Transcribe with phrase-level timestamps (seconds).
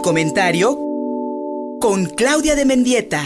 [0.00, 0.78] Comentario
[1.80, 3.22] con Claudia de Mendieta.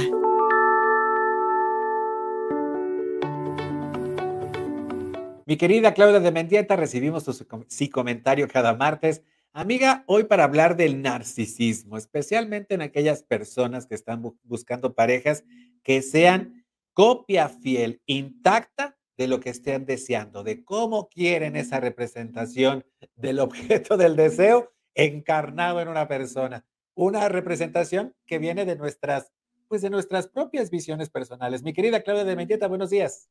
[5.47, 7.37] Mi querida Claudia de Mendieta, recibimos tu
[7.69, 9.23] sí comentario cada martes.
[9.53, 15.45] Amiga, hoy para hablar del narcisismo, especialmente en aquellas personas que están buscando parejas
[15.83, 16.65] que sean
[16.95, 23.97] copia fiel, intacta de lo que estén deseando, de cómo quieren esa representación del objeto
[23.97, 26.65] del deseo encarnado en una persona.
[26.95, 29.31] Una representación que viene de nuestras,
[29.69, 31.63] pues de nuestras propias visiones personales.
[31.63, 33.29] Mi querida Claudia de Mendieta, buenos días.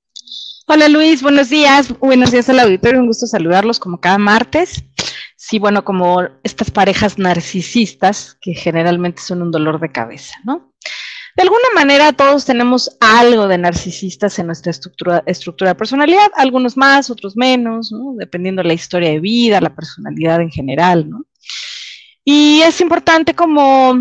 [0.67, 1.97] Hola Luis, buenos días.
[1.99, 3.01] Buenos días al auditorio.
[3.01, 4.83] Un gusto saludarlos como cada martes.
[5.35, 10.71] Sí, bueno, como estas parejas narcisistas que generalmente son un dolor de cabeza, ¿no?
[11.35, 16.77] De alguna manera todos tenemos algo de narcisistas en nuestra estructura, estructura de personalidad, algunos
[16.77, 18.13] más, otros menos, ¿no?
[18.15, 21.25] dependiendo de la historia de vida, la personalidad en general, ¿no?
[22.25, 23.93] Y es importante como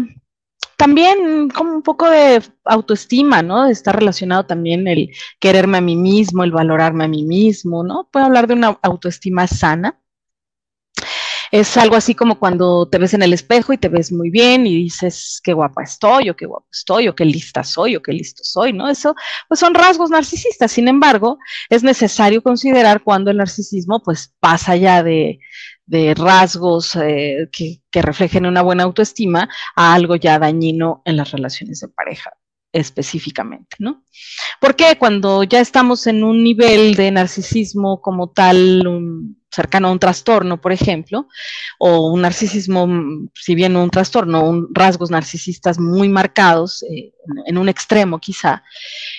[0.77, 3.67] también como un poco de autoestima, ¿no?
[3.67, 8.09] Está relacionado también el quererme a mí mismo, el valorarme a mí mismo, ¿no?
[8.11, 10.01] Puedo hablar de una autoestima sana.
[11.51, 14.67] Es algo así como cuando te ves en el espejo y te ves muy bien
[14.67, 18.13] y dices qué guapa estoy, o qué guapo estoy, o qué lista soy, o qué
[18.13, 18.89] listo soy, ¿no?
[18.89, 19.15] Eso
[19.47, 20.73] pues son rasgos narcisistas.
[20.73, 25.39] Sin embargo, es necesario considerar cuando el narcisismo pues pasa ya de,
[25.87, 31.31] de rasgos eh, que, que reflejen una buena autoestima a algo ya dañino en las
[31.31, 32.33] relaciones de pareja
[32.75, 34.03] específicamente, ¿no?
[34.61, 38.83] Porque cuando ya estamos en un nivel de narcisismo como tal,
[39.49, 41.29] cercano a un trastorno, por ejemplo,
[41.79, 42.89] o un narcisismo,
[43.35, 47.13] si bien un trastorno, un rasgos narcisistas muy marcados, eh,
[47.47, 48.65] en un extremo quizá,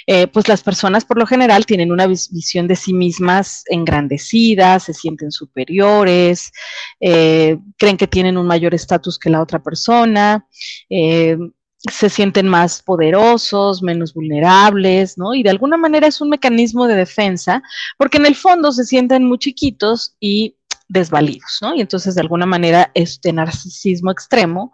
[0.05, 4.93] eh, pues las personas por lo general tienen una visión de sí mismas engrandecidas, se
[4.93, 6.51] sienten superiores,
[6.99, 10.45] eh, creen que tienen un mayor estatus que la otra persona,
[11.91, 15.33] se sienten más poderosos, menos vulnerables, ¿no?
[15.33, 17.61] Y de alguna manera es un mecanismo de defensa,
[17.97, 20.55] porque en el fondo se sienten muy chiquitos y
[20.87, 21.75] desvalidos, ¿no?
[21.75, 24.71] Y entonces de alguna manera este narcisismo extremo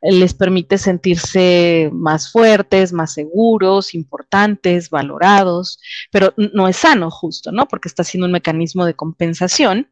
[0.00, 5.78] eh, les permite sentirse más fuertes, más seguros, importantes, valorados,
[6.10, 7.68] pero no es sano justo, ¿no?
[7.68, 9.90] Porque está siendo un mecanismo de compensación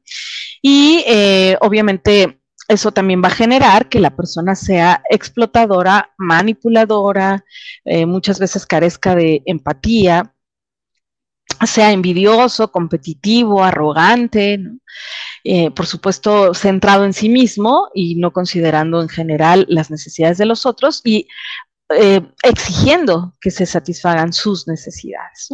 [0.63, 7.45] y eh, obviamente eso también va a generar que la persona sea explotadora, manipuladora,
[7.85, 10.35] eh, muchas veces carezca de empatía,
[11.67, 14.61] sea envidioso, competitivo, arrogante,
[15.45, 20.47] eh, por supuesto centrado en sí mismo y no considerando en general las necesidades de
[20.47, 21.27] los otros y
[21.91, 25.49] eh, exigiendo que se satisfagan sus necesidades.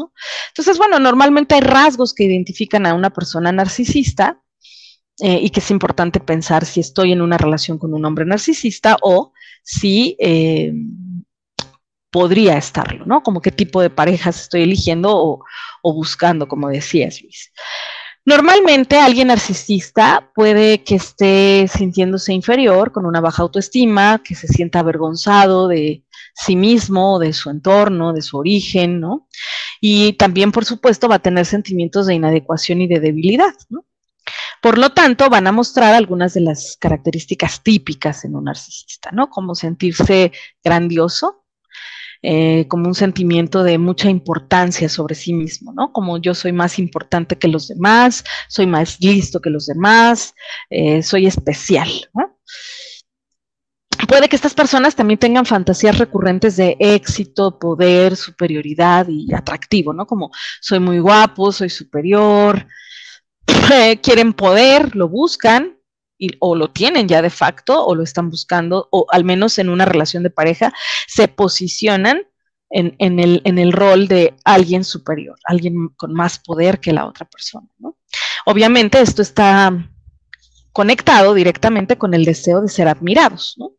[0.49, 4.41] Entonces, bueno, normalmente hay rasgos que identifican a una persona narcisista
[5.21, 8.97] eh, y que es importante pensar si estoy en una relación con un hombre narcisista
[9.03, 9.33] o
[9.63, 10.73] si eh,
[12.11, 13.23] podría estarlo, ¿no?
[13.23, 15.45] Como qué tipo de parejas estoy eligiendo o,
[15.83, 17.53] o buscando, como decías, Luis.
[18.27, 24.79] Normalmente alguien narcisista puede que esté sintiéndose inferior, con una baja autoestima, que se sienta
[24.79, 26.05] avergonzado de
[26.35, 29.29] sí mismo, de su entorno, de su origen, ¿no?
[29.81, 33.85] Y también, por supuesto, va a tener sentimientos de inadecuación y de debilidad, ¿no?
[34.65, 39.29] Por lo tanto, van a mostrar algunas de las características típicas en un narcisista, ¿no?
[39.29, 40.33] Como sentirse
[40.65, 41.45] grandioso,
[42.23, 45.93] eh, como un sentimiento de mucha importancia sobre sí mismo, ¿no?
[45.93, 50.33] Como yo soy más importante que los demás, soy más listo que los demás,
[50.71, 52.39] eh, soy especial, ¿no?
[54.09, 60.07] Puede que estas personas también tengan fantasías recurrentes de éxito, poder, superioridad y atractivo, ¿no?
[60.07, 60.31] Como
[60.63, 62.67] soy muy guapo, soy superior,
[64.03, 65.79] quieren poder, lo buscan,
[66.39, 69.85] o lo tienen ya de facto, o lo están buscando, o al menos en una
[69.85, 70.73] relación de pareja,
[71.07, 72.23] se posicionan
[72.71, 77.07] en, en, el, en el, rol de alguien superior, alguien con más poder que la
[77.07, 77.69] otra persona.
[77.79, 77.99] ¿no?
[78.47, 79.91] Obviamente esto está
[80.73, 83.55] conectado directamente con el deseo de ser admirados.
[83.59, 83.73] ¿no?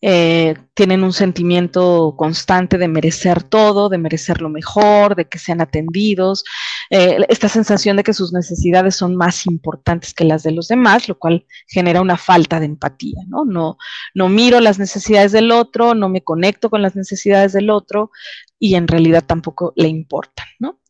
[0.00, 5.60] Eh, tienen un sentimiento constante de merecer todo, de merecer lo mejor, de que sean
[5.60, 6.44] atendidos,
[6.90, 11.08] eh, esta sensación de que sus necesidades son más importantes que las de los demás,
[11.08, 13.44] lo cual genera una falta de empatía, ¿no?
[13.44, 13.76] No,
[14.14, 18.10] no miro las necesidades del otro, no me conecto con las necesidades del otro
[18.58, 20.80] y en realidad tampoco le importan, ¿no?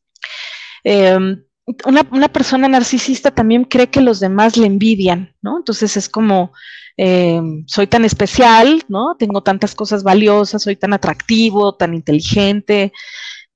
[0.84, 1.44] Em,
[1.84, 5.58] una, una, persona narcisista también cree que los demás le envidian, ¿no?
[5.58, 6.52] Entonces es como,
[6.96, 9.16] eh, soy tan especial, ¿no?
[9.18, 12.92] Tengo tantas cosas valiosas, soy tan atractivo, tan inteligente,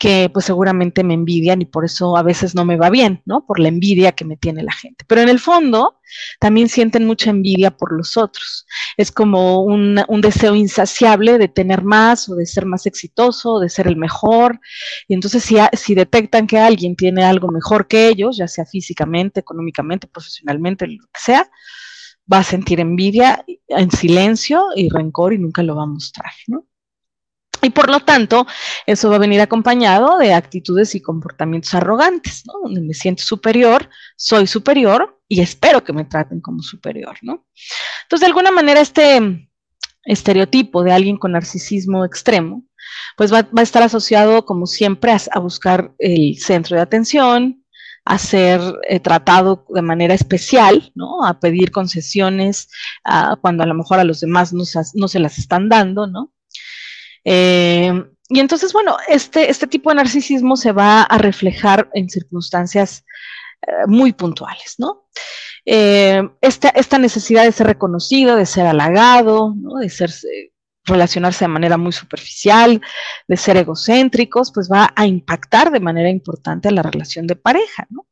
[0.02, 3.46] que pues seguramente me envidian y por eso a veces no me va bien, ¿no?
[3.46, 5.04] Por la envidia que me tiene la gente.
[5.06, 6.00] Pero en el fondo
[6.40, 8.66] también sienten mucha envidia por los otros.
[8.96, 13.68] Es como un, un deseo insaciable de tener más o de ser más exitoso, de
[13.68, 14.58] ser el mejor.
[15.06, 19.38] Y entonces si, si detectan que alguien tiene algo mejor que ellos, ya sea físicamente,
[19.38, 21.48] económicamente, profesionalmente, lo que sea,
[22.30, 26.66] va a sentir envidia en silencio y rencor y nunca lo va a mostrar, ¿no?
[27.62, 28.46] Y por lo tanto,
[28.86, 32.54] eso va a venir acompañado de actitudes y comportamientos arrogantes, ¿no?
[32.64, 37.46] Donde me siento superior, soy superior y espero que me traten como superior, ¿no?
[38.02, 39.48] Entonces, de alguna manera, este
[40.04, 42.64] estereotipo de alguien con narcisismo extremo,
[43.16, 47.64] pues va, va a estar asociado, como siempre, a, buscar el centro de atención,
[48.04, 51.24] a ser eh, tratado de manera especial, ¿no?
[51.24, 52.68] A pedir concesiones
[53.40, 54.64] cuando a lo mejor a los demás no,
[54.94, 56.32] no se las están dando, ¿no?
[57.24, 57.92] Eh,
[58.28, 63.04] y entonces, bueno, este, este tipo de narcisismo se va a reflejar en circunstancias
[63.66, 65.06] eh, muy puntuales, ¿no?
[65.64, 70.10] Eh, esta, esta, necesidad de ser reconocido, de ser halagado, de ser,
[70.84, 72.80] relacionarse de manera muy superficial,
[73.28, 77.86] de ser egocéntricos, pues va a impactar de manera importante a la relación de pareja,
[77.90, 78.06] ¿no?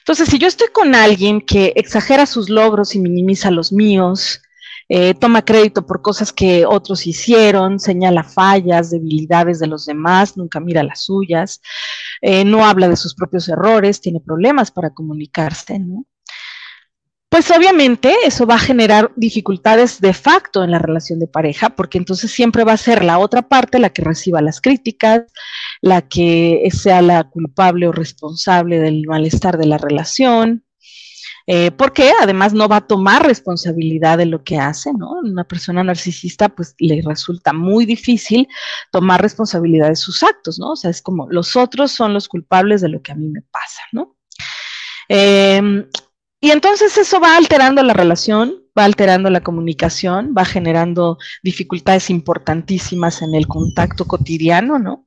[0.00, 4.42] Entonces, si yo estoy con alguien que exagera sus logros y minimiza los míos,
[4.94, 10.60] eh, toma crédito por cosas que otros hicieron, señala fallas, debilidades de los demás, nunca
[10.60, 11.62] mira las suyas,
[12.20, 16.04] eh, no habla de sus propios errores, tiene problemas para comunicarse, ¿no?
[17.30, 21.96] Pues obviamente eso va a generar dificultades de facto en la relación de pareja, porque
[21.96, 25.22] entonces siempre va a ser la otra parte la que reciba las críticas,
[25.80, 30.66] la que sea la culpable o responsable del malestar de la relación,
[31.46, 35.12] eh, porque además no va a tomar responsabilidad de lo que hace, ¿no?
[35.22, 38.48] Una persona narcisista pues le resulta muy difícil
[38.90, 40.72] tomar responsabilidad de sus actos, ¿no?
[40.72, 43.42] O sea, es como los otros son los culpables de lo que a mí me
[43.42, 44.16] pasa, ¿no?
[45.08, 45.84] Eh,
[46.44, 53.22] y entonces eso va alterando la relación, va alterando la comunicación, va generando dificultades importantísimas
[53.22, 55.06] en el contacto cotidiano, ¿no?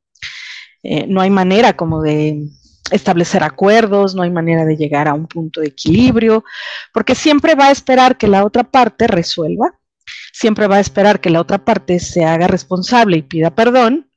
[0.81, 2.47] Eh, no hay manera como de
[2.91, 6.43] establecer acuerdos, no hay manera de llegar a un punto de equilibrio,
[6.93, 9.79] porque siempre va a esperar que la otra parte resuelva,
[10.31, 14.09] siempre va a esperar que la otra parte se haga responsable y pida perdón,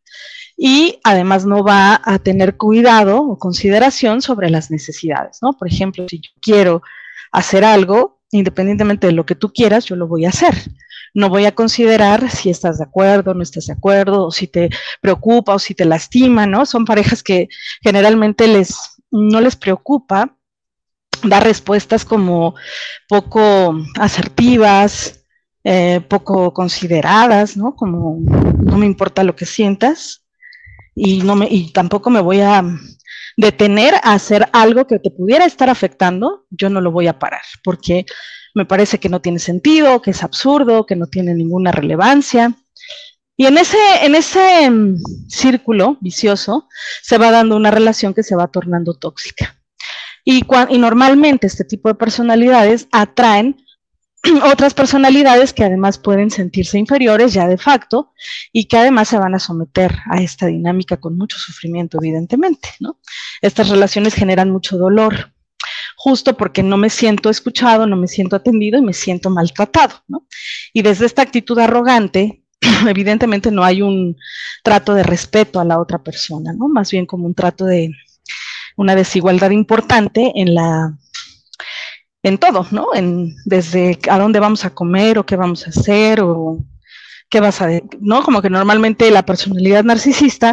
[0.56, 5.52] y además no va a tener cuidado o consideración sobre las necesidades, ¿no?
[5.52, 6.82] Por ejemplo, si yo quiero
[7.30, 10.54] hacer algo, independientemente de lo que tú quieras, yo lo voy a hacer.
[11.14, 14.70] No voy a considerar si estás de acuerdo, no estás de acuerdo, o si te
[15.00, 16.66] preocupa o si te lastima, ¿no?
[16.66, 17.48] Son parejas que
[17.82, 18.76] generalmente les,
[19.10, 20.36] no les preocupa
[21.25, 22.54] dar respuestas como
[23.08, 25.25] poco asertivas,
[25.64, 27.75] eh, poco consideradas, ¿no?
[27.75, 30.25] Como no me importa lo que sientas
[30.94, 32.62] y, no me, y tampoco me voy a
[33.38, 37.43] detener a hacer algo que te pudiera estar afectando, yo no lo voy a parar,
[37.62, 38.05] porque
[38.52, 42.52] me parece que no tiene sentido, que es absurdo, que no tiene ninguna relevancia.
[43.37, 44.96] Y en ese, en ese mm,
[45.29, 46.67] círculo vicioso
[47.00, 49.56] se va dando una relación que se va tornando tóxica.
[50.25, 53.56] Y, y normalmente este tipo de personalidades atraen
[54.44, 58.12] otras personalidades que además pueden sentirse inferiores ya de facto
[58.52, 63.00] y que además se van a someter a esta dinámica con mucho sufrimiento, evidentemente, ¿no?
[63.40, 65.32] Estas relaciones generan mucho dolor,
[65.96, 70.26] justo porque no me siento escuchado, no me siento atendido y me siento maltratado, ¿no?
[70.72, 72.44] Y desde esta actitud arrogante,
[72.88, 74.16] evidentemente no hay un
[74.62, 76.68] trato de respeto a la otra persona, ¿no?
[76.68, 77.90] Más bien como un trato de
[78.76, 80.97] una desigualdad importante en la
[82.28, 82.94] en todo, ¿no?
[82.94, 86.58] En, desde a dónde vamos a comer o qué vamos a hacer o
[87.28, 87.68] qué vas a,
[88.00, 88.23] ¿no?
[88.23, 90.52] Como que normalmente la personalidad narcisista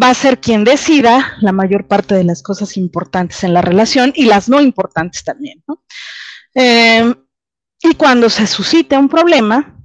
[0.00, 4.12] va a ser quien decida la mayor parte de las cosas importantes en la relación
[4.14, 5.82] y las no importantes también, ¿no?
[6.54, 7.14] Eh,
[7.82, 9.76] y cuando se suscite un problema,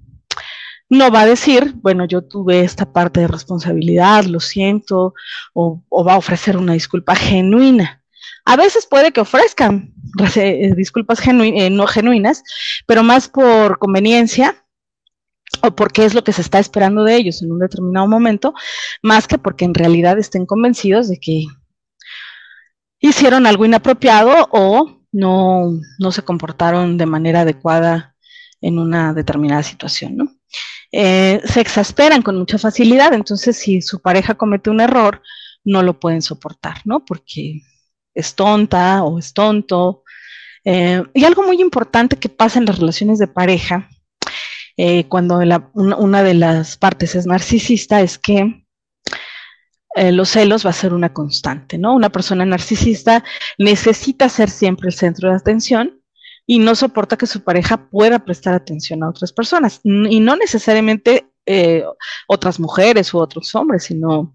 [0.89, 5.13] no va a decir, bueno, yo tuve esta parte de responsabilidad, lo siento,
[5.53, 8.03] o va a ofrecer una disculpa genuina.
[8.45, 9.93] A veces puede que ofrezcan
[10.35, 12.43] eh, disculpas eh, no genuinas,
[12.85, 14.65] pero más por conveniencia
[15.61, 18.53] o porque es lo que se está esperando de ellos en un determinado momento,
[19.01, 21.45] más que porque en realidad estén convencidos de que
[22.99, 28.15] hicieron algo inapropiado o no, no se comportaron de manera adecuada
[28.61, 30.35] en una determinada situación, ¿no?
[30.91, 35.21] Eh, se exasperan con mucha facilidad, entonces si su pareja comete un error,
[35.63, 37.03] no lo pueden soportar, ¿no?
[37.03, 37.61] Porque
[38.15, 40.03] es tonta o es tonto.
[40.63, 43.89] Eh, y algo muy importante que pasa en las relaciones de pareja,
[44.77, 45.39] eh, cuando
[45.73, 48.65] una, de las partes es narcisista, es que
[49.95, 51.93] eh, los celos va a ser una constante, ¿no?
[51.93, 53.23] Una persona narcisista
[53.57, 56.01] necesita ser siempre el centro de atención
[56.47, 59.79] y no soporta que su pareja pueda prestar atención a otras personas.
[59.83, 61.31] Y no necesariamente
[62.27, 64.34] otras mujeres u otros hombres, sino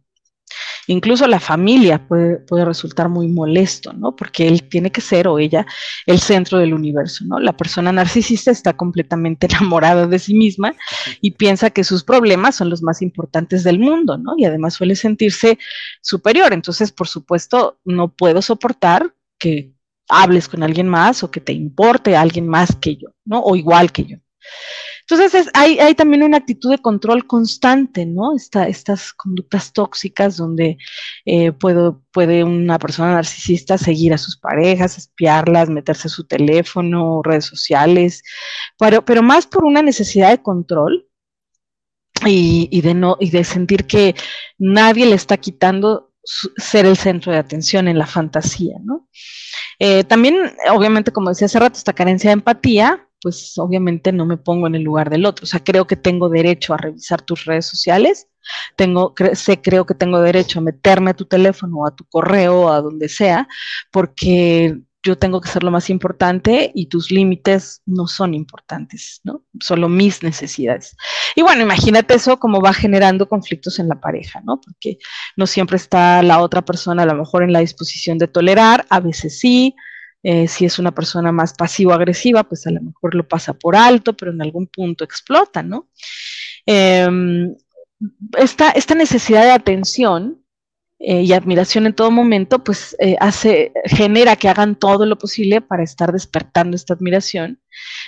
[0.86, 4.14] incluso la familia puede, puede, resultar muy molesto, ¿no?
[4.16, 5.66] Porque él tiene que ser o ella
[6.06, 7.38] el centro del universo, ¿no?
[7.38, 10.74] La persona narcisista está completamente enamorada de sí misma
[11.20, 14.34] y piensa que sus problemas son los más importantes del mundo, ¿no?
[14.36, 15.58] Y además suele sentirse
[16.00, 16.52] superior.
[16.52, 19.72] Entonces, por supuesto, no puedo soportar que
[20.08, 23.40] hables con alguien más o que te importe alguien más que yo, ¿no?
[23.40, 24.16] O igual que yo.
[25.10, 28.34] Entonces hay, también una actitud de control constante, ¿no?
[28.34, 30.78] estas conductas tóxicas donde
[31.24, 37.46] eh, puede una persona narcisista seguir a sus parejas, espiarlas, meterse a su teléfono, redes
[37.46, 38.22] sociales,
[38.78, 41.06] pero, pero más por una necesidad de control
[42.26, 44.14] y, de no, y de sentir que
[44.58, 49.08] nadie le está quitando ser el centro de atención en la fantasía, ¿no?
[49.78, 50.36] Eh, también,
[50.70, 54.74] obviamente, como decía hace rato, esta carencia de empatía, pues obviamente no me pongo en
[54.74, 55.44] el lugar del otro.
[55.44, 58.28] O sea, creo que tengo derecho a revisar tus redes sociales,
[58.76, 62.80] tengo, sé, creo que tengo derecho a meterme a tu teléfono, a tu correo, a
[62.80, 63.48] donde sea,
[63.90, 69.44] porque yo tengo que ser lo más importante y tus límites no son importantes, ¿no?
[69.58, 70.94] Solo mis necesidades.
[71.34, 74.60] Y bueno, imagínate eso como va generando conflictos en la pareja, ¿no?
[74.60, 74.98] Porque
[75.36, 79.00] no siempre está la otra persona a lo mejor en la disposición de tolerar, a
[79.00, 79.74] veces sí.
[80.22, 84.14] Eh, si es una persona más pasivo-agresiva, pues a lo mejor lo pasa por alto,
[84.14, 85.88] pero en algún punto explota, ¿no?
[86.66, 87.54] Em,
[88.38, 90.42] esta, necesidad de atención
[90.98, 95.62] eh, y admiración en todo momento, pues eh, hace, genera que hagan todo lo posible
[95.62, 97.58] para estar despertando esta admiración,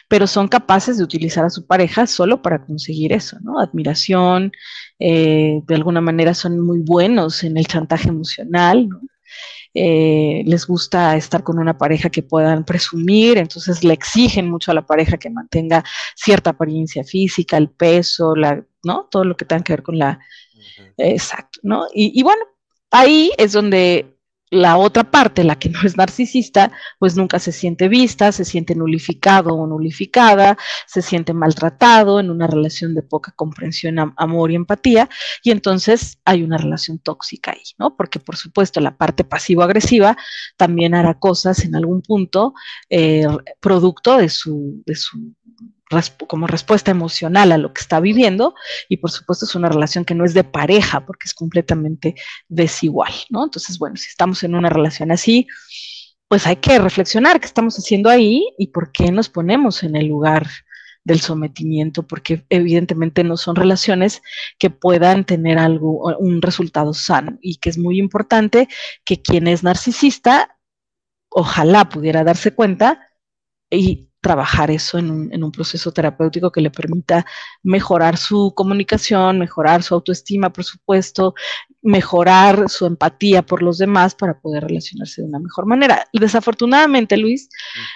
[0.09, 3.59] pero son capaces de utilizar a su pareja solo para conseguir eso, ¿no?
[3.59, 4.53] Admiración,
[4.99, 9.01] de alguna manera son muy buenos en el chantaje emocional, ¿no?
[9.75, 14.87] Les gusta estar con una pareja que puedan presumir, entonces le exigen mucho a la
[14.87, 19.09] pareja que mantenga cierta apariencia física, el peso, la, ¿no?
[19.11, 20.19] Todo lo que tenga que ver con la...
[20.97, 21.87] Exacto, ¿no?
[21.95, 22.45] y bueno,
[22.91, 24.12] ahí es donde
[24.53, 28.75] la otra parte, la que no es narcisista, pues nunca se siente vista, se siente
[28.75, 35.09] nulificado o nulificada, se siente maltratado en una relación de poca comprensión, amor y empatía,
[35.43, 37.97] y entonces hay una relación tóxica ahí, ¿no?
[37.97, 40.19] Porque por supuesto la parte pasivo-agresiva
[40.59, 42.53] también hará cosas en algún punto
[42.91, 43.27] eh,
[43.59, 45.33] producto de su, de su
[46.27, 48.55] como respuesta emocional a lo que está viviendo
[48.89, 52.15] y por supuesto es una relación que no es de pareja porque es completamente
[52.49, 53.45] desigual, ¿no?
[53.45, 55.47] Entonces, bueno, si estamos en una relación así,
[56.29, 60.07] pues hay que reflexionar qué estamos haciendo ahí y por qué nos ponemos en el
[60.07, 60.47] lugar
[61.05, 64.23] del sometimiento, porque evidentemente no son relaciones
[64.59, 68.69] que puedan tener algo, un resultado sano y que es muy importante
[69.05, 70.59] que quien es narcisista,
[71.29, 73.09] ojalá pudiera darse cuenta
[73.71, 77.27] y trabajar eso en un, proceso terapéutico que le permita
[77.65, 81.35] mejorar su comunicación, mejorar su autoestima, por supuesto,
[81.83, 86.07] mejorar su empatía por los demás para poder relacionarse de una mejor manera.
[86.13, 87.49] Y desafortunadamente, Luis,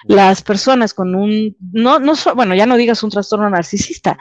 [0.04, 4.18] las personas con un, no, no, bueno, ya no digas un trastorno narcisista,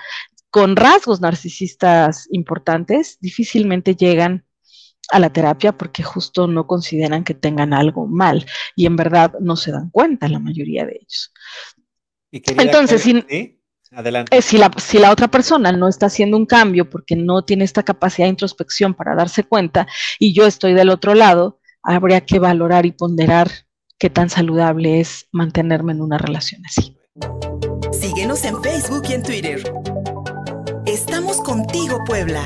[0.52, 4.46] con rasgos narcisistas importantes, difícilmente llegan
[5.10, 8.46] a la terapia porque justo no consideran que tengan algo mal
[8.76, 11.34] y en verdad no se dan cuenta la mayoría de ellos.
[12.44, 13.24] Entonces, si,
[13.92, 14.38] Adelante.
[14.38, 17.64] Eh, si, la, si la otra persona no está haciendo un cambio porque no tiene
[17.64, 19.88] esta capacidad de introspección para darse cuenta
[20.20, 23.50] y yo estoy del otro lado, habría que valorar y ponderar
[23.98, 26.98] qué tan saludable es mantenerme en una relación así.
[27.92, 29.74] Síguenos en Facebook y en Twitter.
[30.86, 32.44] Estamos contigo, Puebla.